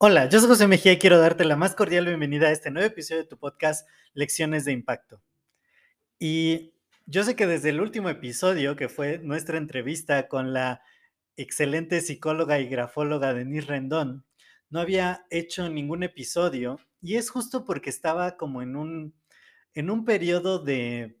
Hola, 0.00 0.28
yo 0.28 0.38
soy 0.38 0.48
José 0.48 0.68
Mejía 0.68 0.92
y 0.92 0.98
quiero 0.98 1.18
darte 1.18 1.44
la 1.44 1.56
más 1.56 1.74
cordial 1.74 2.06
bienvenida 2.06 2.46
a 2.46 2.52
este 2.52 2.70
nuevo 2.70 2.86
episodio 2.86 3.22
de 3.22 3.28
tu 3.28 3.36
podcast 3.36 3.88
Lecciones 4.14 4.64
de 4.64 4.70
Impacto. 4.70 5.20
Y 6.20 6.72
yo 7.04 7.24
sé 7.24 7.34
que 7.34 7.48
desde 7.48 7.70
el 7.70 7.80
último 7.80 8.08
episodio, 8.08 8.76
que 8.76 8.88
fue 8.88 9.18
nuestra 9.18 9.58
entrevista 9.58 10.28
con 10.28 10.52
la 10.52 10.82
excelente 11.36 12.00
psicóloga 12.00 12.60
y 12.60 12.68
grafóloga 12.68 13.34
Denise 13.34 13.66
Rendón, 13.66 14.24
no 14.70 14.78
había 14.78 15.26
hecho 15.30 15.68
ningún 15.68 16.04
episodio 16.04 16.78
y 17.00 17.16
es 17.16 17.30
justo 17.30 17.64
porque 17.64 17.90
estaba 17.90 18.36
como 18.36 18.62
en 18.62 18.76
un, 18.76 19.14
en 19.74 19.90
un 19.90 20.04
periodo 20.04 20.60
de, 20.60 21.18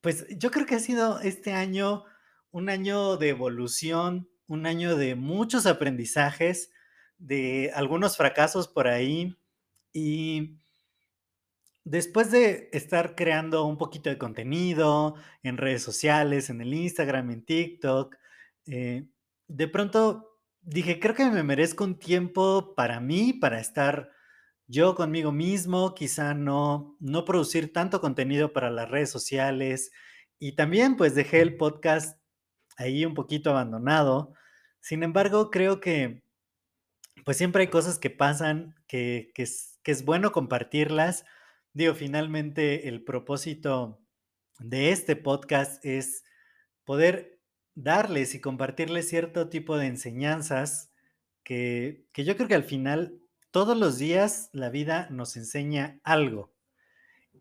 pues 0.00 0.26
yo 0.36 0.50
creo 0.50 0.66
que 0.66 0.74
ha 0.74 0.80
sido 0.80 1.20
este 1.20 1.52
año 1.52 2.04
un 2.50 2.68
año 2.68 3.16
de 3.16 3.28
evolución, 3.30 4.28
un 4.46 4.66
año 4.66 4.96
de 4.96 5.14
muchos 5.14 5.66
aprendizajes 5.66 6.72
de 7.18 7.70
algunos 7.74 8.16
fracasos 8.16 8.66
por 8.66 8.88
ahí 8.88 9.36
y 9.92 10.58
después 11.84 12.30
de 12.30 12.68
estar 12.72 13.14
creando 13.14 13.64
un 13.64 13.78
poquito 13.78 14.10
de 14.10 14.18
contenido 14.18 15.14
en 15.42 15.56
redes 15.56 15.82
sociales, 15.82 16.50
en 16.50 16.60
el 16.60 16.74
Instagram, 16.74 17.30
en 17.30 17.44
TikTok, 17.44 18.16
eh, 18.66 19.06
de 19.48 19.68
pronto 19.68 20.38
dije, 20.62 21.00
creo 21.00 21.14
que 21.14 21.30
me 21.30 21.42
merezco 21.42 21.84
un 21.84 21.98
tiempo 21.98 22.74
para 22.74 23.00
mí, 23.00 23.32
para 23.32 23.60
estar 23.60 24.10
yo 24.66 24.94
conmigo 24.94 25.32
mismo, 25.32 25.94
quizá 25.94 26.34
no, 26.34 26.96
no 27.00 27.24
producir 27.24 27.72
tanto 27.72 28.00
contenido 28.00 28.52
para 28.52 28.70
las 28.70 28.88
redes 28.88 29.10
sociales 29.10 29.90
y 30.38 30.52
también 30.54 30.96
pues 30.96 31.14
dejé 31.14 31.40
el 31.40 31.56
podcast 31.56 32.19
ahí 32.80 33.04
un 33.04 33.14
poquito 33.14 33.50
abandonado. 33.50 34.32
Sin 34.80 35.02
embargo, 35.02 35.50
creo 35.50 35.80
que 35.80 36.22
pues 37.24 37.36
siempre 37.36 37.62
hay 37.62 37.68
cosas 37.68 37.98
que 37.98 38.08
pasan 38.08 38.74
que, 38.86 39.32
es, 39.36 39.78
que 39.82 39.92
es 39.92 40.04
bueno 40.04 40.32
compartirlas. 40.32 41.26
Digo, 41.74 41.94
finalmente 41.94 42.88
el 42.88 43.04
propósito 43.04 44.00
de 44.58 44.90
este 44.92 45.14
podcast 45.14 45.84
es 45.84 46.24
poder 46.84 47.38
darles 47.74 48.34
y 48.34 48.40
compartirles 48.40 49.08
cierto 49.08 49.50
tipo 49.50 49.76
de 49.76 49.86
enseñanzas 49.86 50.90
que, 51.44 52.06
que, 52.12 52.24
yo 52.24 52.36
creo 52.36 52.48
que 52.48 52.54
al 52.54 52.64
final 52.64 53.20
todos 53.50 53.76
los 53.76 53.98
días 53.98 54.48
la 54.52 54.70
vida 54.70 55.06
nos 55.10 55.36
enseña 55.36 56.00
algo. 56.02 56.52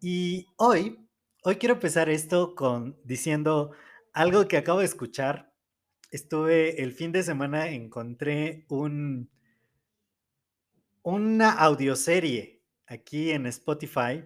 Y 0.02 0.48
hoy, 0.58 1.00
hoy 1.44 1.56
quiero 1.56 1.76
empezar 1.76 2.10
esto 2.10 2.56
con 2.56 2.98
diciendo 3.04 3.72
algo 4.14 4.48
que 4.48 4.58
acabo 4.58 4.80
de 4.80 4.86
escuchar. 4.86 5.54
Estuve 6.12 6.82
el 6.82 6.94
fin 6.94 7.12
de 7.12 7.24
semana, 7.24 7.70
encontré 7.70 8.66
un, 8.70 9.30
una 11.04 11.52
audioserie 11.52 12.61
aquí 12.88 13.32
en 13.32 13.45
Spotify. 13.48 14.23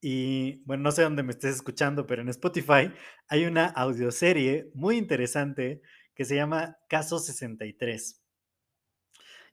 Y 0.00 0.62
bueno, 0.64 0.84
no 0.84 0.92
sé 0.92 1.02
dónde 1.02 1.22
me 1.22 1.32
estés 1.32 1.56
escuchando, 1.56 2.06
pero 2.06 2.22
en 2.22 2.28
Spotify 2.28 2.92
hay 3.28 3.46
una 3.46 3.66
audioserie 3.66 4.70
muy 4.74 4.96
interesante 4.96 5.80
que 6.14 6.24
se 6.24 6.34
llama 6.34 6.78
Caso 6.88 7.18
63. 7.18 8.22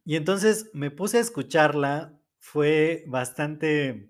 Y 0.06 0.16
entonces 0.16 0.69
me 0.73 0.91
puse 0.91 1.17
a 1.17 1.22
escucharla, 1.22 2.19
fue 2.39 3.03
bastante, 3.07 4.09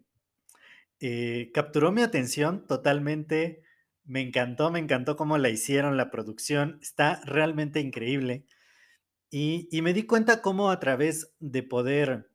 eh, 1.00 1.51
capturó 1.53 1.91
mi 1.91 2.01
atención 2.01 2.66
totalmente, 2.66 3.63
me 4.06 4.22
encantó, 4.22 4.72
me 4.72 4.80
encantó 4.80 5.16
cómo 5.16 5.38
la 5.38 5.50
hicieron, 5.50 5.97
la 5.97 6.12
producción, 6.12 6.80
está 6.81 7.22
realmente 7.25 7.80
increíble. 7.80 8.46
Y, 9.30 9.68
me 9.81 9.94
di 9.94 10.03
cuenta 10.03 10.41
cómo 10.41 10.69
a 10.69 10.80
través 10.80 11.34
de 11.40 11.64
poder 11.64 12.30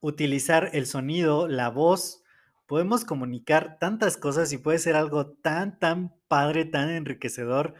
utilizar 0.00 0.70
el 0.72 0.86
sonido, 0.86 1.48
la 1.48 1.68
voz, 1.68 2.22
podemos 2.66 3.04
comunicar 3.04 3.78
tantas 3.78 4.16
cosas 4.16 4.52
y 4.52 4.58
puede 4.58 4.78
ser 4.78 4.96
algo 4.96 5.32
tan, 5.32 5.78
tan 5.78 6.14
padre, 6.28 6.64
tan 6.64 6.88
enriquecedor, 6.88 7.74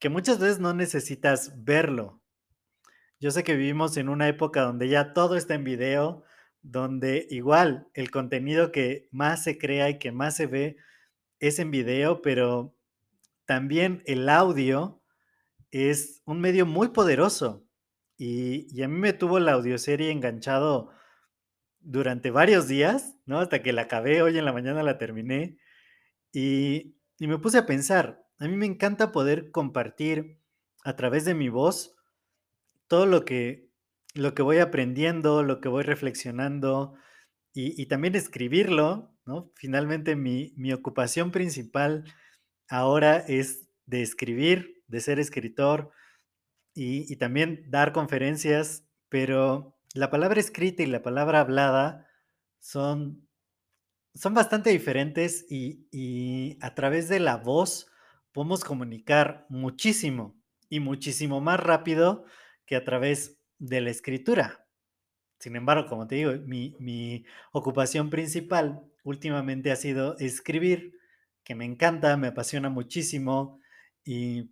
que 0.00 0.08
muchas 0.08 0.40
veces 0.40 0.58
no 0.58 0.74
necesitas 0.74 1.64
verlo. 1.64 2.20
Yo 3.20 3.30
sé 3.30 3.44
que 3.44 3.54
vivimos 3.54 3.96
en 3.98 4.08
una 4.08 4.26
época 4.26 4.62
donde 4.62 4.88
ya 4.88 5.12
todo 5.12 5.36
está 5.36 5.54
en 5.54 5.62
video, 5.62 6.24
donde 6.62 7.26
igual 7.30 7.86
el 7.94 8.10
contenido 8.10 8.72
que 8.72 9.08
más 9.12 9.44
se 9.44 9.58
crea 9.58 9.90
y 9.90 9.98
que 9.98 10.10
más 10.10 10.36
se 10.36 10.46
ve 10.46 10.76
es 11.40 11.58
en 11.58 11.70
video, 11.70 12.22
pero 12.22 12.76
también 13.46 14.02
el 14.06 14.28
audio 14.28 15.02
es 15.70 16.22
un 16.24 16.40
medio 16.40 16.66
muy 16.66 16.88
poderoso 16.88 17.66
y, 18.16 18.82
a 18.82 18.88
mí 18.88 18.98
me 18.98 19.14
tuvo 19.14 19.38
la 19.40 19.52
audioserie 19.52 20.10
enganchado 20.10 20.90
durante 21.80 22.30
varios 22.30 22.68
días, 22.68 23.16
¿no? 23.24 23.38
Hasta 23.40 23.62
que 23.62 23.72
la 23.72 23.82
acabé, 23.82 24.20
hoy 24.22 24.36
en 24.36 24.44
la 24.44 24.52
mañana 24.52 24.82
la 24.82 24.98
terminé 24.98 25.58
y, 26.32 26.96
y 27.18 27.26
me 27.26 27.38
puse 27.38 27.58
a 27.58 27.66
pensar, 27.66 28.26
a 28.38 28.46
mí 28.46 28.56
me 28.56 28.66
encanta 28.66 29.10
poder 29.12 29.50
compartir 29.50 30.38
a 30.84 30.96
través 30.96 31.24
de 31.24 31.34
mi 31.34 31.48
voz 31.48 31.96
todo 32.88 33.06
lo 33.06 33.24
que, 33.24 33.70
lo 34.14 34.34
que 34.34 34.42
voy 34.42 34.58
aprendiendo, 34.58 35.42
lo 35.42 35.60
que 35.60 35.68
voy 35.68 35.82
reflexionando 35.82 36.94
y, 37.54 37.80
y 37.80 37.86
también 37.86 38.14
escribirlo, 38.16 39.14
Finalmente 39.54 40.16
mi, 40.16 40.52
mi 40.56 40.72
ocupación 40.72 41.30
principal 41.30 42.04
ahora 42.68 43.18
es 43.18 43.68
de 43.86 44.02
escribir, 44.02 44.82
de 44.86 45.00
ser 45.00 45.18
escritor 45.18 45.90
y, 46.74 47.16
también 47.16 47.64
dar 47.68 47.92
conferencias, 47.92 48.84
pero 49.08 49.76
la 49.94 50.10
palabra 50.10 50.40
escrita 50.40 50.82
y 50.82 50.86
la 50.86 51.02
palabra 51.02 51.40
hablada 51.40 52.06
son, 52.58 53.28
son 54.14 54.34
bastante 54.34 54.70
diferentes 54.70 55.44
y, 55.50 55.88
y 55.90 56.58
a 56.60 56.74
través 56.74 57.08
de 57.08 57.20
la 57.20 57.36
voz 57.36 57.90
podemos 58.32 58.64
comunicar 58.64 59.46
muchísimo 59.48 60.40
y 60.68 60.80
muchísimo 60.80 61.40
más 61.40 61.58
rápido 61.60 62.24
que 62.64 62.76
a 62.76 62.84
través 62.84 63.40
de 63.58 63.80
la 63.80 63.90
escritura. 63.90 64.66
Sin 65.40 65.56
embargo, 65.56 65.88
como 65.88 66.06
te 66.06 66.16
digo, 66.16 66.32
mi, 66.44 66.76
mi, 66.78 67.24
ocupación 67.52 68.10
principal 68.10 68.84
últimamente 69.04 69.70
ha 69.70 69.76
sido 69.76 70.16
escribir, 70.18 70.98
que 71.44 71.54
me 71.54 71.64
encanta, 71.64 72.16
me 72.16 72.28
apasiona 72.28 72.68
muchísimo 72.68 73.60
y 74.04 74.50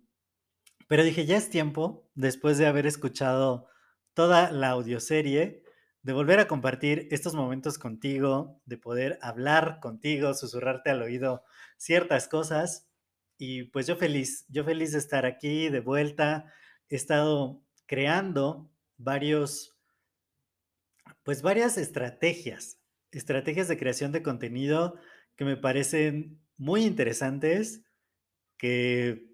pero 0.89 1.03
dije, 1.03 1.27
ya 1.27 1.37
es 1.37 1.51
tiempo, 1.51 2.09
después 2.15 2.57
de 2.57 2.65
haber 2.65 2.87
escuchado 2.87 3.67
toda 4.15 4.51
la 4.51 4.69
audioserie, 4.69 5.61
de 6.01 6.13
volver 6.13 6.39
a 6.39 6.47
compartir 6.47 7.07
estos 7.11 7.35
momentos 7.35 7.77
contigo, 7.77 8.59
de 8.65 8.79
poder 8.79 9.19
hablar 9.21 9.81
contigo, 9.81 10.33
susurrarte 10.33 10.89
al 10.89 11.03
oído 11.03 11.43
ciertas 11.77 12.27
cosas. 12.27 12.89
Y 13.37 13.65
pues 13.65 13.85
yo 13.85 13.97
feliz, 13.97 14.45
yo 14.49 14.63
feliz 14.63 14.91
de 14.93 14.97
estar 14.97 15.27
aquí 15.27 15.69
de 15.69 15.79
vuelta. 15.79 16.51
He 16.89 16.95
estado 16.95 17.61
creando 17.85 18.71
varios, 18.97 19.77
pues 21.21 21.43
varias 21.43 21.77
estrategias, 21.77 22.78
estrategias 23.11 23.67
de 23.67 23.77
creación 23.77 24.11
de 24.11 24.23
contenido 24.23 24.95
que 25.35 25.45
me 25.45 25.57
parecen 25.57 26.41
muy 26.57 26.83
interesantes, 26.83 27.83
que 28.57 29.29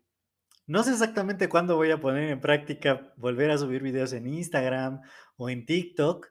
no 0.68 0.84
sé 0.84 0.92
exactamente 0.92 1.50
cuándo 1.50 1.76
voy 1.76 1.92
a 1.92 2.00
poner 2.00 2.30
en 2.30 2.42
práctica 2.42 3.14
volver 3.18 3.52
a 3.52 3.58
subir 3.58 3.82
videos 3.82 4.14
en 4.14 4.28
Instagram 4.28 5.02
o 5.38 5.50
en 5.50 5.66
TikTok, 5.66 6.28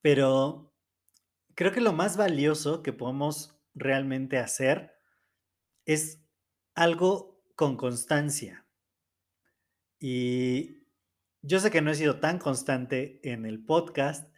pero 0.00 0.72
creo 1.54 1.72
que 1.72 1.80
lo 1.80 1.92
más 1.92 2.16
valioso 2.16 2.82
que 2.82 2.92
podemos 2.92 3.56
realmente 3.74 4.38
hacer 4.38 4.92
es 5.86 6.22
algo 6.74 7.42
con 7.54 7.76
constancia. 7.76 8.66
Y 9.98 10.82
yo 11.42 11.60
sé 11.60 11.70
que 11.70 11.80
no 11.80 11.90
he 11.90 11.94
sido 11.94 12.18
tan 12.18 12.38
constante 12.38 13.20
en 13.22 13.46
el 13.46 13.64
podcast. 13.64 14.31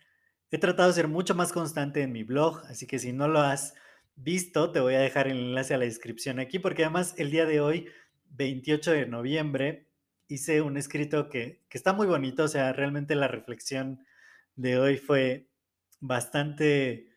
He 0.54 0.58
tratado 0.58 0.88
de 0.88 0.94
ser 0.94 1.08
mucho 1.08 1.34
más 1.34 1.52
constante 1.52 2.00
en 2.02 2.12
mi 2.12 2.22
blog, 2.22 2.62
así 2.68 2.86
que 2.86 3.00
si 3.00 3.12
no 3.12 3.26
lo 3.26 3.40
has 3.40 3.74
visto, 4.14 4.70
te 4.70 4.78
voy 4.78 4.94
a 4.94 5.00
dejar 5.00 5.26
el 5.26 5.38
enlace 5.38 5.74
a 5.74 5.78
la 5.78 5.84
descripción 5.84 6.38
aquí, 6.38 6.60
porque 6.60 6.84
además 6.84 7.16
el 7.18 7.32
día 7.32 7.44
de 7.44 7.60
hoy 7.60 7.88
28 8.30 8.92
de 8.92 9.06
noviembre 9.06 9.88
hice 10.28 10.62
un 10.62 10.76
escrito 10.76 11.28
que, 11.28 11.64
que 11.68 11.76
está 11.76 11.92
muy 11.92 12.06
bonito, 12.06 12.44
o 12.44 12.48
sea, 12.48 12.72
realmente 12.72 13.16
la 13.16 13.26
reflexión 13.26 14.06
de 14.54 14.78
hoy 14.78 14.96
fue 14.96 15.48
bastante 15.98 17.08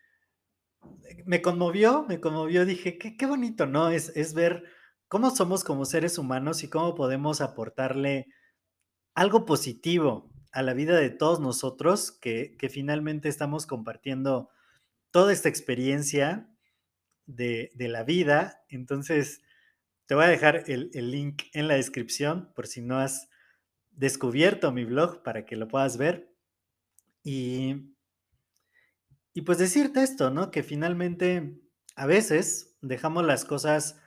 me 1.24 1.40
conmovió, 1.40 2.06
me 2.08 2.18
conmovió, 2.18 2.66
dije, 2.66 2.98
qué, 2.98 3.16
qué 3.16 3.26
bonito, 3.26 3.66
¿no? 3.66 3.90
Es, 3.90 4.08
es 4.16 4.34
ver 4.34 4.64
cómo 5.06 5.30
somos 5.30 5.62
como 5.62 5.84
seres 5.84 6.18
humanos 6.18 6.64
y 6.64 6.68
cómo 6.70 6.96
podemos 6.96 7.40
aportarle 7.40 8.26
algo 9.14 9.46
positivo 9.46 10.28
a 10.52 10.62
la 10.62 10.74
vida 10.74 10.98
de 10.98 11.10
todos 11.10 11.40
nosotros, 11.40 12.12
que, 12.12 12.56
que 12.58 12.68
finalmente 12.68 13.28
estamos 13.28 13.66
compartiendo 13.66 14.50
toda 15.10 15.32
esta 15.32 15.48
experiencia 15.48 16.48
de, 17.26 17.70
de, 17.74 17.88
la 17.88 18.04
vida. 18.04 18.64
Entonces, 18.68 19.42
te 20.06 20.14
voy 20.14 20.24
a 20.24 20.28
dejar 20.28 20.64
el, 20.66 20.90
el 20.94 21.10
link 21.10 21.44
en 21.52 21.68
la 21.68 21.74
descripción 21.74 22.52
por 22.54 22.66
si 22.66 22.80
no 22.80 22.98
has 22.98 23.28
descubierto 23.90 24.72
mi 24.72 24.84
blog 24.84 25.22
para 25.22 25.44
que 25.44 25.56
lo 25.56 25.68
puedas 25.68 25.96
ver. 25.96 26.34
Y 27.22 27.94
y 29.38 29.42
pues 29.42 29.58
decirte 29.58 30.02
esto, 30.02 30.30
¿no? 30.30 30.50
Que 30.50 30.64
finalmente 30.64 31.60
a 31.94 32.06
veces 32.06 32.76
dejamos 32.80 33.24
las 33.24 33.44
cosas 33.44 34.00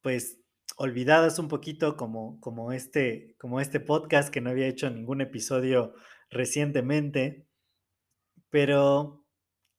pues 0.00 0.40
olvidadas 0.76 1.38
un 1.38 1.48
poquito 1.48 1.96
como, 1.96 2.40
como, 2.40 2.72
este, 2.72 3.36
como 3.38 3.60
este 3.60 3.80
podcast 3.80 4.30
que 4.30 4.40
no 4.40 4.50
había 4.50 4.66
hecho 4.66 4.90
ningún 4.90 5.20
episodio 5.20 5.94
recientemente, 6.30 7.46
pero 8.50 9.24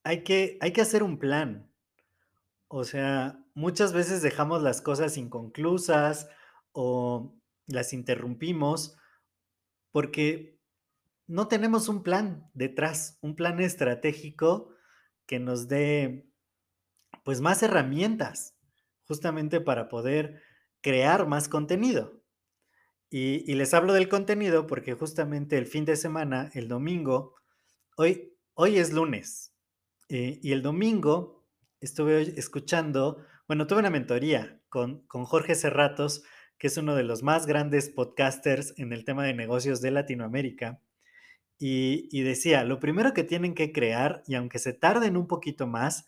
hay 0.03 0.23
que, 0.23 0.57
hay 0.61 0.71
que 0.71 0.81
hacer 0.81 1.03
un 1.03 1.19
plan. 1.19 1.71
O 2.67 2.83
sea, 2.83 3.43
muchas 3.53 3.93
veces 3.93 4.21
dejamos 4.21 4.61
las 4.63 4.81
cosas 4.81 5.17
inconclusas 5.17 6.29
o 6.71 7.35
las 7.67 7.93
interrumpimos 7.93 8.97
porque 9.91 10.59
no 11.27 11.47
tenemos 11.47 11.89
un 11.89 12.03
plan 12.03 12.49
detrás, 12.53 13.17
un 13.21 13.35
plan 13.35 13.59
estratégico 13.59 14.69
que 15.25 15.39
nos 15.39 15.67
dé 15.67 16.29
pues 17.23 17.41
más 17.41 17.61
herramientas 17.61 18.55
justamente 19.03 19.59
para 19.59 19.89
poder 19.89 20.41
crear 20.81 21.27
más 21.27 21.49
contenido. 21.49 22.21
Y, 23.09 23.49
y, 23.49 23.55
les 23.55 23.73
hablo 23.73 23.93
del 23.93 24.09
contenido 24.09 24.67
porque 24.67 24.93
justamente 24.93 25.57
el 25.57 25.65
fin 25.65 25.85
de 25.85 25.95
semana, 25.95 26.51
el 26.53 26.67
domingo, 26.67 27.35
hoy, 27.95 28.33
hoy 28.53 28.77
es 28.77 28.91
lunes, 28.91 29.53
eh, 30.09 30.39
y 30.41 30.51
el 30.51 30.61
domingo 30.61 31.45
estuve 31.81 32.39
escuchando, 32.39 33.25
bueno, 33.47 33.67
tuve 33.67 33.79
una 33.79 33.89
mentoría 33.89 34.61
con, 34.69 35.05
con 35.07 35.25
Jorge 35.25 35.55
Serratos, 35.55 36.23
que 36.57 36.67
es 36.67 36.77
uno 36.77 36.95
de 36.95 37.03
los 37.03 37.23
más 37.23 37.45
grandes 37.45 37.89
podcasters 37.89 38.73
en 38.77 38.93
el 38.93 39.05
tema 39.05 39.25
de 39.25 39.33
negocios 39.33 39.81
de 39.81 39.91
Latinoamérica. 39.91 40.81
Y, 41.59 42.21
decía, 42.21 42.63
lo 42.63 42.79
primero 42.79 43.13
que 43.13 43.23
tienen 43.23 43.55
que 43.55 43.71
crear, 43.71 44.23
y 44.27 44.35
aunque 44.35 44.59
se 44.59 44.73
tarden 44.73 45.17
un 45.17 45.27
poquito 45.27 45.65
más, 45.65 46.05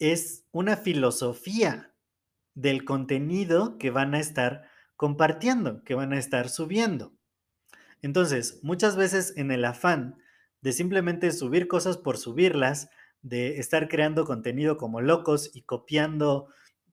es 0.00 0.44
una 0.50 0.76
filosofía 0.76 1.94
del 2.58 2.84
contenido 2.84 3.78
que 3.78 3.90
van 3.90 4.16
a 4.16 4.18
estar 4.18 4.64
compartiendo, 4.96 5.84
que 5.84 5.94
van 5.94 6.12
a 6.12 6.18
estar 6.18 6.48
subiendo. 6.48 7.12
Entonces, 8.02 8.58
muchas 8.64 8.96
veces 8.96 9.32
en 9.36 9.52
el 9.52 9.64
afán 9.64 10.18
de 10.60 10.72
simplemente 10.72 11.30
subir 11.30 11.68
cosas 11.68 11.96
por 11.96 12.18
subirlas, 12.18 12.90
de 13.22 13.58
estar 13.58 13.88
creando 13.88 14.24
contenido 14.24 14.76
como 14.76 15.00
locos 15.00 15.52
y 15.54 15.62
copiando 15.62 16.48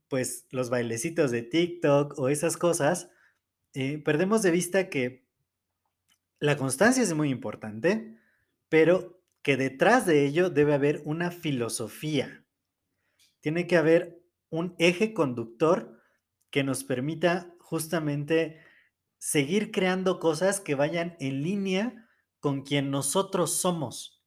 pues 0.08 0.46
los 0.52 0.70
bailecitos 0.70 1.32
de 1.32 1.42
TikTok 1.42 2.14
o 2.20 2.30
esas 2.30 2.58
cosas, 2.58 3.10
eh, 3.74 3.98
perdemos 3.98 4.44
de 4.44 4.52
vista 4.52 4.88
que 4.88 5.26
la 6.40 6.58
constancia 6.58 7.02
es 7.02 7.16
muy 7.16 7.30
importante, 7.30 8.20
pero 8.70 9.20
que 9.42 9.58
detrás 9.58 10.06
de 10.06 10.28
ello 10.28 10.52
debe 10.52 10.76
haber 10.76 11.02
una 11.06 11.32
filosofía. 11.32 12.46
Tiene 13.42 13.66
que 13.66 13.78
haber 13.78 14.25
un 14.50 14.76
eje 14.80 15.14
conductor 15.14 16.02
que 16.50 16.64
nos 16.64 16.84
permita 16.84 17.56
justamente 17.60 18.62
seguir 19.18 19.72
creando 19.72 20.20
cosas 20.20 20.60
que 20.60 20.76
vayan 20.76 21.16
en 21.20 21.42
línea 21.42 22.08
con 22.40 22.62
quien 22.62 22.92
nosotros 22.92 23.58
somos. 23.60 24.24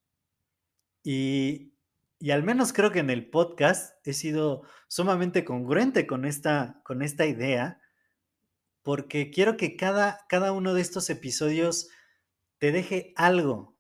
Y, 1.05 1.75
y, 2.19 2.33
al 2.33 2.43
menos 2.43 2.73
creo 2.73 2.91
que 2.91 2.99
en 2.99 3.11
el 3.11 3.31
podcast 3.31 3.95
he 4.07 4.13
sido 4.13 4.65
sumamente 4.89 5.45
congruente 5.45 6.07
con 6.07 6.25
esta, 6.25 6.83
con 6.85 7.03
esta 7.03 7.27
idea, 7.27 7.81
porque 8.83 9.31
quiero 9.31 9.57
que 9.57 9.77
cada, 9.77 10.27
cada 10.29 10.53
uno 10.53 10.75
de 10.75 10.81
estos 10.81 11.11
episodios 11.11 11.89
te 12.59 12.73
deje 12.73 13.13
algo, 13.17 13.79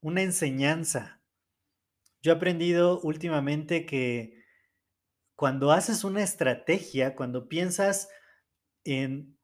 una 0.00 0.22
enseñanza. 0.22 1.22
Yo 2.22 2.32
he 2.32 2.34
aprendido 2.34 3.00
últimamente 3.02 3.86
que 3.86 4.42
cuando 5.36 5.70
haces 5.70 6.02
una 6.02 6.22
estrategia, 6.22 7.14
cuando 7.14 7.48
piensas 7.48 8.08
en 8.84 9.38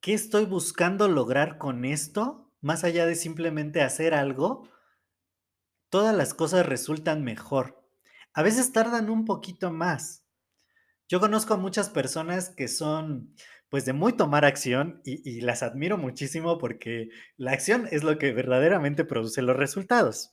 qué 0.00 0.14
estoy 0.14 0.44
buscando 0.46 1.08
lograr 1.08 1.58
con 1.58 1.84
esto, 1.84 2.52
más 2.60 2.84
allá 2.84 3.04
de 3.04 3.16
simplemente 3.16 3.82
hacer 3.82 4.14
algo, 4.14 4.68
todas 5.90 6.14
las 6.16 6.34
cosas 6.34 6.66
resultan 6.66 7.24
mejor. 7.24 7.84
A 8.32 8.42
veces 8.42 8.72
tardan 8.72 9.10
un 9.10 9.24
poquito 9.24 9.72
más. 9.72 10.24
Yo 11.08 11.20
conozco 11.20 11.54
a 11.54 11.58
muchas 11.58 11.88
personas 11.88 12.50
que 12.50 12.68
son 12.68 13.34
pues 13.70 13.84
de 13.84 13.92
muy 13.92 14.14
tomar 14.14 14.44
acción 14.44 15.02
y, 15.04 15.40
las 15.42 15.62
admiro 15.62 15.98
muchísimo 15.98 16.56
porque 16.56 17.10
la 17.36 17.52
acción 17.52 17.86
es 17.90 18.02
lo 18.02 18.16
que 18.18 18.32
verdaderamente 18.32 19.04
produce 19.04 19.42
los 19.42 19.56
resultados. 19.56 20.32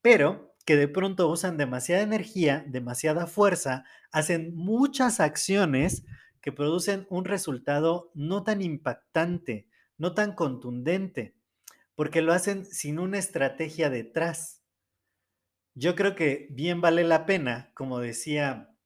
Pero 0.00 0.51
que 0.64 0.76
de 0.76 0.88
pronto 0.88 1.28
usan 1.28 1.56
demasiada 1.56 2.02
energía, 2.02 2.64
demasiada 2.66 3.26
fuerza, 3.26 3.84
hacen 4.10 4.54
muchas 4.54 5.20
acciones 5.20 6.04
que 6.40 6.52
producen 6.52 7.06
un 7.10 7.24
resultado 7.24 8.10
no 8.14 8.44
tan 8.44 8.62
impactante, 8.62 9.68
no 9.98 10.14
tan 10.14 10.34
contundente, 10.34 11.34
porque 11.94 12.22
lo 12.22 12.32
hacen 12.32 12.64
sin 12.64 12.98
una 12.98 13.18
estrategia 13.18 13.90
detrás. 13.90 14.62
Yo 15.74 15.94
creo 15.94 16.14
que 16.14 16.48
bien 16.50 16.80
vale 16.80 17.04
la 17.04 17.26
pena, 17.26 17.70
como 17.74 17.98
decía, 17.98 18.76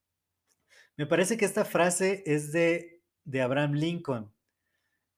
me 0.95 1.05
parece 1.05 1.37
que 1.37 1.45
esta 1.45 1.65
frase 1.65 2.23
es 2.25 2.51
de 2.51 2.97
de 3.27 3.41
Abraham 3.41 3.73
Lincoln, 3.73 4.33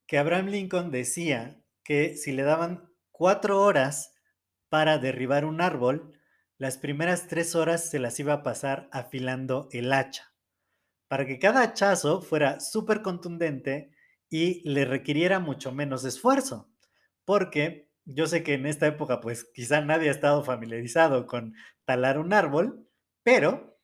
que 0.08 0.18
Abraham 0.18 0.48
Lincoln 0.48 0.90
decía 0.90 1.62
que 1.84 2.18
si 2.18 2.32
le 2.32 2.42
daban 2.42 2.92
cuatro 3.12 3.62
horas 3.62 4.16
para 4.68 4.98
derribar 4.98 5.46
un 5.46 5.62
árbol, 5.62 6.19
las 6.60 6.78
primeras 6.78 7.28
tres 7.28 7.56
horas 7.56 7.90
se 7.90 8.00
las 8.00 8.20
iba 8.20 8.34
a 8.34 8.44
pasar 8.44 8.90
afilando 8.92 9.70
el 9.72 9.94
hacha, 9.94 10.34
para 11.08 11.26
que 11.26 11.40
cada 11.40 11.62
hachazo 11.62 12.22
fuera 12.22 12.60
súper 12.60 13.02
contundente 13.02 13.92
y 14.30 14.62
le 14.70 14.84
requiriera 14.84 15.40
mucho 15.40 15.72
menos 15.72 16.04
esfuerzo, 16.04 16.70
porque 17.24 17.90
yo 18.04 18.28
sé 18.28 18.44
que 18.44 18.56
en 18.56 18.66
esta 18.66 18.88
época 18.88 19.22
pues 19.22 19.46
quizá 19.54 19.80
nadie 19.80 20.10
ha 20.10 20.12
estado 20.12 20.44
familiarizado 20.44 21.28
con 21.28 21.56
talar 21.86 22.20
un 22.20 22.34
árbol, 22.34 22.86
pero 23.24 23.80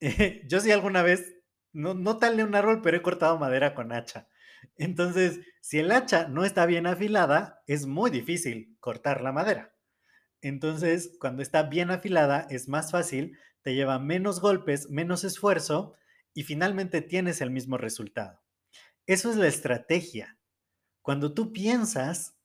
yo 0.46 0.60
sí 0.60 0.70
alguna 0.70 1.02
vez 1.02 1.36
no, 1.72 1.94
no 1.94 2.18
talé 2.18 2.44
un 2.44 2.54
árbol, 2.54 2.82
pero 2.82 2.98
he 2.98 3.02
cortado 3.02 3.38
madera 3.38 3.74
con 3.74 3.92
hacha. 3.92 4.28
Entonces, 4.76 5.40
si 5.62 5.78
el 5.78 5.90
hacha 5.90 6.28
no 6.28 6.44
está 6.44 6.66
bien 6.66 6.86
afilada, 6.86 7.62
es 7.66 7.86
muy 7.86 8.10
difícil 8.10 8.76
cortar 8.78 9.22
la 9.22 9.32
madera. 9.32 9.72
Entonces, 10.42 11.16
cuando 11.20 11.42
está 11.42 11.64
bien 11.64 11.90
afilada, 11.90 12.46
es 12.50 12.68
más 12.68 12.90
fácil, 12.90 13.38
te 13.62 13.74
lleva 13.74 13.98
menos 13.98 14.40
golpes, 14.40 14.88
menos 14.90 15.24
esfuerzo 15.24 15.94
y 16.34 16.44
finalmente 16.44 17.02
tienes 17.02 17.40
el 17.40 17.50
mismo 17.50 17.76
resultado. 17.76 18.40
Eso 19.06 19.30
es 19.30 19.36
la 19.36 19.48
estrategia. 19.48 20.38
Cuando 21.02 21.34
tú 21.34 21.52
piensas, 21.52 22.36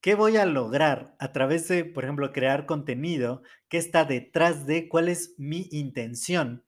¿qué 0.00 0.14
voy 0.14 0.36
a 0.36 0.46
lograr 0.46 1.16
a 1.18 1.32
través 1.32 1.68
de, 1.68 1.84
por 1.84 2.04
ejemplo, 2.04 2.32
crear 2.32 2.66
contenido? 2.66 3.42
¿Qué 3.68 3.78
está 3.78 4.04
detrás 4.04 4.66
de 4.66 4.88
cuál 4.88 5.08
es 5.08 5.34
mi 5.38 5.68
intención? 5.70 6.64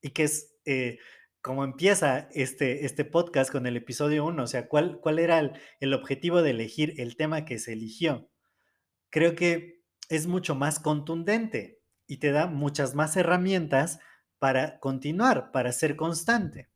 Y 0.00 0.10
qué 0.10 0.24
es 0.24 0.54
eh, 0.64 0.98
cómo 1.44 1.62
empieza 1.62 2.30
este, 2.32 2.86
este 2.86 3.04
podcast 3.04 3.52
con 3.52 3.66
el 3.66 3.76
episodio 3.76 4.24
1, 4.24 4.42
o 4.42 4.46
sea, 4.46 4.66
cuál, 4.66 4.98
cuál 5.00 5.18
era 5.18 5.40
el, 5.78 5.92
objetivo 5.92 6.40
de 6.40 6.52
elegir 6.52 6.94
el 6.96 7.16
tema 7.16 7.44
que 7.44 7.58
se 7.58 7.74
eligió. 7.74 8.30
Creo 9.10 9.34
que 9.34 9.73
es 10.08 10.26
mucho 10.26 10.54
más 10.54 10.80
contundente 10.80 11.80
y 12.06 12.18
te 12.18 12.32
da 12.32 12.46
muchas 12.46 12.94
más 12.94 13.16
herramientas 13.16 13.98
para 14.38 14.78
continuar, 14.78 15.50
para 15.52 15.72
ser 15.72 15.96
constante. 15.96 16.68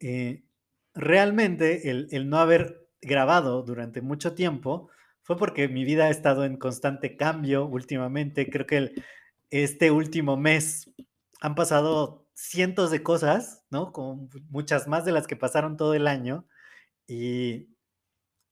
Eh, 0.00 0.44
realmente 0.94 1.90
el, 1.90 2.08
el, 2.10 2.28
no 2.28 2.38
haber 2.38 2.88
grabado 3.00 3.62
durante 3.62 4.02
mucho 4.02 4.34
tiempo 4.34 4.90
fue 5.22 5.36
porque 5.38 5.68
mi 5.68 5.84
vida 5.84 6.04
ha 6.04 6.10
estado 6.10 6.44
en 6.44 6.56
constante 6.56 7.16
cambio 7.16 7.66
últimamente. 7.66 8.50
Creo 8.50 8.66
que 8.66 8.92
este 9.50 9.90
último 9.90 10.36
mes 10.36 10.92
han 11.40 11.54
pasado 11.54 12.28
cientos 12.34 12.90
de 12.90 13.02
cosas, 13.02 13.64
¿no? 13.70 13.92
Muchas 14.50 14.86
más 14.86 15.04
de 15.04 15.12
las 15.12 15.26
que 15.26 15.36
pasaron 15.36 15.76
todo 15.76 15.94
el 15.94 16.06
año. 16.06 16.46
Y, 17.08 17.70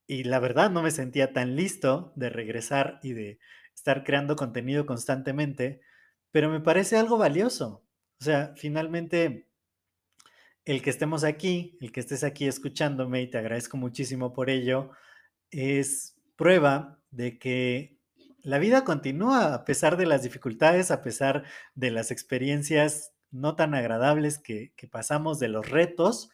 y 0.07 0.25
la 0.25 0.39
verdad 0.41 0.71
no 0.71 0.83
me 0.83 0.91
sentía 0.91 1.33
tan 1.33 1.57
listo 1.57 2.13
de 2.17 2.31
regresar 2.31 3.01
y 3.03 3.13
de 3.13 3.39
estar 3.85 4.03
creando 4.03 4.35
contenido 4.35 4.87
constantemente, 4.87 5.83
pero 6.31 6.49
me 6.49 6.61
parece 6.61 6.97
algo 6.97 7.19
valioso. 7.19 7.85
O 8.19 8.25
sea, 8.25 8.55
finalmente, 8.57 9.47
el 10.65 10.81
que 10.81 10.89
estemos 10.89 11.23
aquí, 11.23 11.77
el 11.83 11.93
que 11.93 12.01
estés 12.01 12.25
aquí 12.25 12.47
escuchándome 12.47 13.21
y 13.21 13.27
te 13.27 13.37
agradezco 13.37 13.77
muchísimo 13.77 14.33
por 14.33 14.49
ello, 14.49 14.93
es 15.51 16.17
prueba 16.35 16.99
de 17.11 17.39
que 17.39 17.99
la 18.41 18.59
vida 18.59 18.85
continúa 18.85 19.53
a 19.53 19.67
pesar 19.67 19.99
de 19.99 20.07
las 20.07 20.23
dificultades, 20.23 20.91
a 20.91 21.03
pesar 21.03 21.45
de 21.75 21.91
las 21.91 22.11
experiencias 22.11 23.13
no 23.31 23.55
tan 23.55 23.75
agradables 23.75 24.39
que, 24.39 24.73
que 24.77 24.89
pasamos, 24.89 25.39
de 25.39 25.49
los 25.49 25.69
retos, 25.69 26.31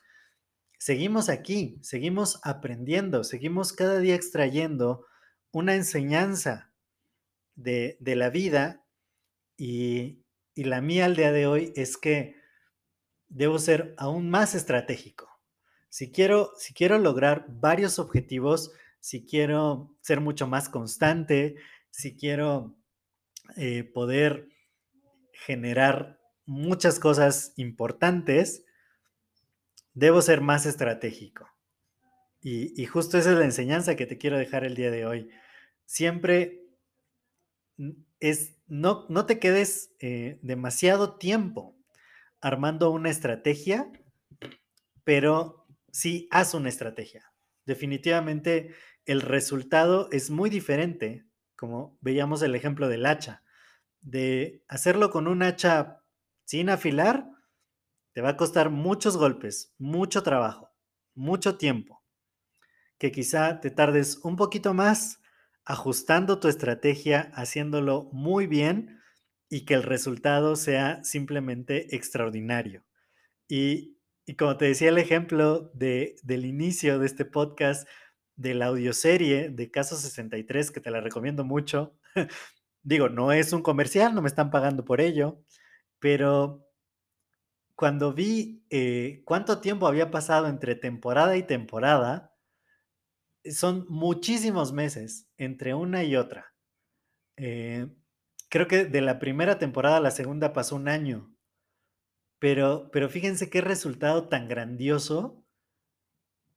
seguimos 0.78 1.28
aquí, 1.28 1.80
seguimos 1.83 2.38
aprendiendo, 2.45 3.25
seguimos 3.25 3.73
cada 3.73 3.99
día 3.99 4.14
extrayendo 4.14 5.04
una 5.50 5.75
enseñanza 5.75 6.70
de, 7.62 7.97
la 8.00 8.31
vida 8.31 8.85
y, 9.57 10.25
y 10.55 10.64
la 10.64 10.81
mía 10.81 11.05
al 11.07 11.17
día 11.17 11.33
de 11.33 11.47
hoy 11.47 11.73
es 11.76 11.97
que 11.97 12.37
debo 13.29 13.59
ser 13.59 13.95
aún 13.99 14.31
más 14.31 14.55
estratégico. 14.55 15.29
Si 15.88 16.12
quiero, 16.12 16.52
si 16.57 16.73
quiero 16.73 16.99
lograr 16.99 17.47
varios 17.49 17.99
objetivos, 17.99 18.73
si 19.00 19.25
quiero 19.25 19.97
ser 20.00 20.21
mucho 20.21 20.47
más 20.47 20.69
constante, 20.69 21.57
si 21.90 22.17
quiero 22.17 22.76
eh, 23.57 23.85
poder 23.85 24.49
generar 25.33 26.21
muchas 26.47 26.99
cosas 26.99 27.52
importantes, 27.57 28.64
debo 29.95 30.23
ser 30.23 30.40
más 30.40 30.67
estratégico. 30.67 31.49
Y, 32.43 32.87
justo 32.87 33.19
esa 33.19 33.33
es 33.33 33.38
la 33.38 33.45
enseñanza 33.45 33.97
que 33.97 34.07
te 34.07 34.17
quiero 34.17 34.38
dejar 34.38 34.64
el 34.64 34.75
día 34.75 34.90
de 34.90 35.05
hoy. 35.05 35.31
Siempre 35.85 36.60
es, 38.21 38.57
no, 38.67 39.07
no 39.09 39.27
te 39.27 39.39
quedes 39.39 39.95
eh, 40.01 40.39
demasiado 40.43 41.17
tiempo 41.19 41.77
armando 42.41 42.91
una 42.91 43.11
estrategia, 43.11 43.91
pero 45.05 45.67
sí 45.93 46.29
haz 46.31 46.55
una 46.55 46.69
estrategia. 46.69 47.33
Definitivamente 47.67 48.75
el 49.05 49.21
resultado 49.21 50.09
es 50.13 50.31
muy 50.31 50.51
diferente, 50.51 51.27
como 51.57 51.99
veíamos 52.01 52.43
el 52.43 52.55
ejemplo 52.55 52.89
del 52.89 53.07
hacha, 53.07 53.43
de 54.01 54.65
hacerlo 54.69 55.11
con 55.11 55.29
un 55.29 55.43
hacha 55.43 56.03
sin 56.45 56.71
afilar 56.71 57.29
te 58.13 58.23
va 58.23 58.31
a 58.31 58.37
costar 58.37 58.71
muchos 58.71 59.17
golpes, 59.17 59.73
mucho 59.79 60.23
trabajo, 60.23 60.71
mucho 61.15 61.57
tiempo, 61.57 62.03
que 62.99 63.13
quizá 63.13 63.61
te 63.61 63.71
tardes 63.71 64.19
un 64.25 64.37
poquito 64.37 64.75
más 64.75 65.21
ajustando 65.64 66.40
tu 66.40 66.49
estrategia, 66.49 67.31
haciéndolo 67.35 68.09
muy 68.12 68.47
bien 68.47 69.00
y 69.49 69.64
que 69.64 69.75
el 69.75 69.83
resultado 69.83 70.57
sea 70.57 71.02
simplemente 71.05 71.95
extraordinario. 71.95 72.85
Y, 73.49 73.99
como 74.38 74.57
te 74.57 74.67
decía 74.67 74.90
el 74.90 74.99
ejemplo 74.99 75.73
de, 75.75 76.17
del 76.23 76.45
inicio 76.45 77.00
de 77.00 77.07
este 77.07 77.25
podcast, 77.25 77.88
de 78.37 78.55
la 78.55 78.67
audioserie 78.67 79.50
de 79.50 79.71
Caso 79.71 79.97
63, 79.97 80.71
que 80.71 80.81
te 80.81 80.90
la 80.90 81.00
recomiendo 81.00 81.45
mucho. 81.45 81.97
Digo, 82.83 83.09
no 83.09 83.33
es 83.33 83.52
un 83.52 83.62
comercial, 83.62 84.14
no 84.14 84.23
me 84.23 84.29
están 84.29 84.50
pagando 84.50 84.85
por 84.85 85.00
ello, 85.00 85.43
pero 85.99 86.67
cuando 87.75 88.12
vi 88.12 88.64
eh, 88.71 89.23
cuánto 89.25 89.61
tiempo 89.61 89.87
había 89.87 90.11
pasado 90.11 90.47
entre 90.49 90.75
temporada 90.75 91.37
y 91.37 91.43
temporada, 91.43 92.30
son 93.44 93.87
muchísimos 93.88 94.73
meses 94.73 95.28
entre 95.37 95.75
una 95.75 96.04
y 96.04 96.16
otra. 96.16 96.54
Eh, 97.37 97.88
creo 98.49 98.68
que 98.68 98.85
de 98.85 99.00
la 99.00 99.18
primera 99.18 99.59
temporada 99.59 99.99
a 99.99 100.00
la 100.00 100.11
segunda 100.11 100.52
pasó 100.52 100.76
un 100.76 100.88
año. 100.88 101.35
Pero, 102.38 102.90
pero 102.90 103.09
fíjense 103.09 103.50
qué 103.50 103.61
resultado 103.61 104.28
tan 104.28 104.49
grandioso 104.49 105.44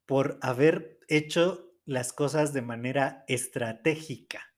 por 0.05 0.37
haber 0.41 0.99
hecho 1.07 1.73
las 1.85 2.13
cosas 2.13 2.53
de 2.53 2.61
manera 2.61 3.25
estratégica. 3.27 4.53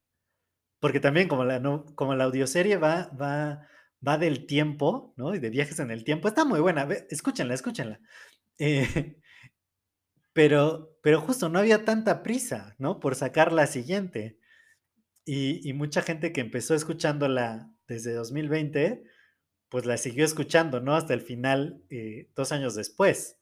Porque 0.79 0.99
también 0.99 1.27
como 1.27 1.43
la, 1.45 1.61
como 1.95 2.15
la 2.15 2.25
audioserie 2.25 2.77
va, 2.77 3.09
va 3.19 3.67
va 4.05 4.17
del 4.17 4.45
tiempo, 4.45 5.13
¿no? 5.17 5.35
Y 5.35 5.39
de 5.39 5.49
viajes 5.49 5.79
en 5.79 5.91
el 5.91 6.03
tiempo. 6.03 6.27
Está 6.27 6.45
muy 6.45 6.59
buena, 6.59 6.87
escúchenla, 7.09 7.53
escúchenla. 7.53 7.99
Eh, 8.57 9.19
pero, 10.33 10.94
pero 11.05 11.21
justo 11.21 11.49
no 11.49 11.59
había 11.59 11.85
tanta 11.85 12.23
prisa, 12.23 12.73
¿no? 12.79 12.99
Por 12.99 13.13
sacar 13.13 13.51
la 13.51 13.67
siguiente. 13.67 14.39
Y, 15.23 15.71
mucha 15.73 16.01
gente 16.01 16.33
que 16.33 16.41
empezó 16.41 16.73
escuchándola 16.73 17.71
desde 17.87 18.11
2020, 18.15 19.03
pues 19.69 19.85
la 19.85 19.97
siguió 19.97 20.25
escuchando, 20.25 20.81
¿no? 20.81 20.95
Hasta 20.95 21.13
el 21.13 21.21
final, 21.21 21.83
eh, 21.91 22.31
dos 22.35 22.51
años 22.51 22.73
después, 22.73 23.37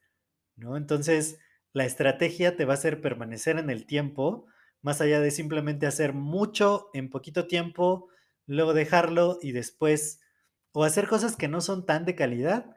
¿no? 0.57 0.75
Entonces, 0.75 1.39
la 1.71 1.85
estrategia 1.85 2.57
te 2.57 2.65
va 2.65 2.73
a 2.73 2.75
hacer 2.75 2.99
permanecer 2.99 3.57
en 3.57 3.69
el 3.69 3.85
tiempo, 3.85 4.45
más 4.81 4.99
allá 4.99 5.21
de 5.21 5.31
simplemente 5.31 5.87
hacer 5.87 6.11
mucho 6.11 6.89
en 6.93 7.09
poquito 7.09 7.47
tiempo, 7.47 8.09
luego 8.45 8.73
dejarlo 8.73 9.39
y 9.41 9.53
después 9.53 10.19
o 10.73 10.83
hacer 10.83 11.07
cosas 11.07 11.37
que 11.37 11.47
no 11.47 11.61
son 11.61 11.85
tan 11.85 12.03
de 12.03 12.15
calidad 12.15 12.75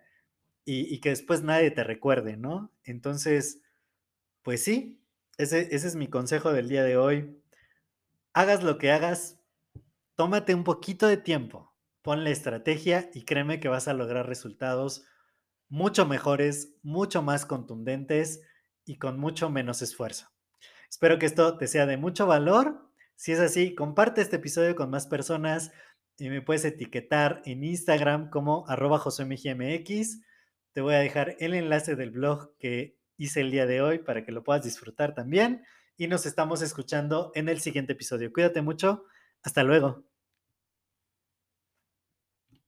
y, 0.64 1.00
que 1.00 1.08
después 1.08 1.42
nadie 1.42 1.72
te 1.72 1.82
recuerde, 1.82 2.36
¿no? 2.36 2.72
Entonces, 2.84 3.62
pues 4.46 4.62
sí, 4.62 5.02
ese, 5.38 5.74
es 5.74 5.96
mi 5.96 6.06
consejo 6.06 6.52
del 6.52 6.68
día 6.68 6.84
de 6.84 6.96
hoy. 6.96 7.42
Hagas 8.32 8.62
lo 8.62 8.78
que 8.78 8.92
hagas, 8.92 9.40
tómate 10.14 10.54
un 10.54 10.62
poquito 10.62 11.08
de 11.08 11.16
tiempo, 11.16 11.74
ponle 12.00 12.30
estrategia 12.30 13.10
y 13.12 13.24
créeme 13.24 13.58
que 13.58 13.66
vas 13.66 13.88
a 13.88 13.92
lograr 13.92 14.28
resultados 14.28 15.04
mucho 15.68 16.06
mejores, 16.06 16.76
mucho 16.84 17.22
más 17.22 17.44
contundentes 17.44 18.40
y 18.84 18.98
con 18.98 19.18
mucho 19.18 19.50
menos 19.50 19.82
esfuerzo. 19.82 20.28
Espero 20.88 21.18
que 21.18 21.26
esto 21.26 21.58
te 21.58 21.66
sea 21.66 21.86
de 21.86 21.96
mucho 21.96 22.28
valor. 22.28 22.88
Si 23.16 23.32
es 23.32 23.40
así, 23.40 23.74
comparte 23.74 24.20
este 24.20 24.36
episodio 24.36 24.76
con 24.76 24.90
más 24.90 25.08
personas 25.08 25.72
y 26.18 26.28
me 26.28 26.40
puedes 26.40 26.64
etiquetar 26.64 27.42
en 27.46 27.64
Instagram 27.64 28.30
como 28.30 28.64
arroba 28.68 29.00
josuemgmx. 29.00 30.20
Te 30.72 30.80
voy 30.82 30.94
a 30.94 31.00
dejar 31.00 31.34
el 31.40 31.54
enlace 31.54 31.96
del 31.96 32.12
blog 32.12 32.56
que 32.58 32.96
hice 33.16 33.40
el 33.40 33.50
día 33.50 33.66
de 33.66 33.80
hoy 33.80 33.98
para 33.98 34.24
que 34.24 34.32
lo 34.32 34.42
puedas 34.42 34.64
disfrutar 34.64 35.14
también. 35.14 35.64
Y 35.96 36.08
nos 36.08 36.26
estamos 36.26 36.62
escuchando 36.62 37.32
en 37.34 37.48
el 37.48 37.60
siguiente 37.60 37.94
episodio. 37.94 38.32
Cuídate 38.32 38.62
mucho. 38.62 39.04
Hasta 39.42 39.62
luego. 39.62 40.04